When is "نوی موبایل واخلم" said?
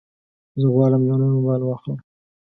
1.21-1.99